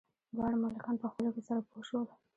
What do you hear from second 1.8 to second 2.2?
شول.